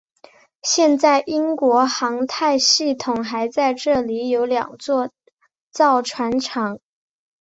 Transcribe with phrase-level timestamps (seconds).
[0.63, 5.11] 现在英国航太系统还在这里有两座
[5.69, 6.79] 造船厂。